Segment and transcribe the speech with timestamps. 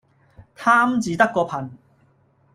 [0.57, 1.69] 貪字得個貧